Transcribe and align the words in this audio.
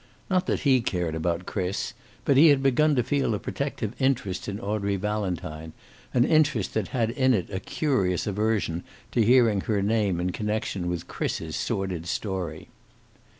Not 0.31 0.47
that 0.47 0.61
he 0.61 0.81
cared 0.81 1.13
about 1.13 1.45
Chris, 1.45 1.93
but 2.25 2.35
he 2.35 2.47
had 2.47 2.63
begun 2.63 2.95
to 2.95 3.03
feel 3.03 3.35
a 3.35 3.39
protective 3.39 3.93
interest 3.99 4.47
in 4.49 4.59
Audrey 4.59 4.95
Valentine, 4.95 5.73
an 6.11 6.25
interest 6.25 6.73
that 6.73 6.87
had 6.87 7.11
in 7.11 7.35
it 7.35 7.51
a 7.51 7.59
curious 7.59 8.25
aversion 8.25 8.83
to 9.11 9.23
hearing 9.23 9.61
her 9.61 9.83
name 9.83 10.19
in 10.19 10.31
connection 10.31 10.87
with 10.89 11.07
Chris's 11.07 11.55
sordid 11.55 12.07
story. 12.07 12.69